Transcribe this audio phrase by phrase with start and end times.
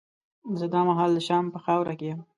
[0.59, 2.21] زه دا مهال د شام په خاوره کې وم.